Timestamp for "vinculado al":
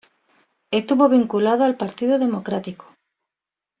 1.09-1.77